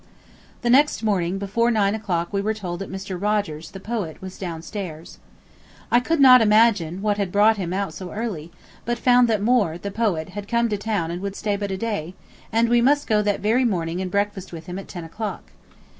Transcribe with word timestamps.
The 0.63 0.69
next 0.71 1.03
morning 1.03 1.37
before 1.37 1.69
nine 1.69 1.93
o'clock 1.93 2.33
we 2.33 2.41
were 2.41 2.55
told 2.55 2.79
that 2.79 2.91
Mr. 2.91 3.21
Rogers, 3.21 3.69
the 3.69 3.79
poet, 3.79 4.19
was 4.19 4.39
downstairs. 4.39 5.19
I 5.91 5.99
could 5.99 6.19
not 6.19 6.41
imagine 6.41 7.03
what 7.03 7.17
had 7.19 7.31
brought 7.31 7.57
him 7.57 7.71
out 7.71 7.93
so 7.93 8.11
early, 8.11 8.51
but 8.83 8.97
found 8.97 9.27
that 9.27 9.43
Moore, 9.43 9.77
the 9.77 9.91
poet, 9.91 10.29
had 10.29 10.47
come 10.47 10.69
to 10.69 10.77
town 10.77 11.11
and 11.11 11.21
would 11.21 11.35
stay 11.35 11.55
but 11.55 11.69
a 11.69 11.77
day, 11.77 12.15
and 12.51 12.67
we 12.67 12.81
must 12.81 13.05
go 13.05 13.21
that 13.21 13.41
very 13.41 13.63
morning 13.63 14.01
and 14.01 14.09
breakfast 14.09 14.51
with 14.51 14.65
him 14.65 14.79
at 14.79 14.87
ten 14.87 15.03
o'clock. 15.03 15.51